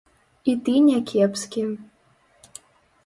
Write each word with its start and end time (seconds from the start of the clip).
І 0.53 0.55
ты 0.69 0.73
не 0.87 0.95
кепскі. 1.13 1.67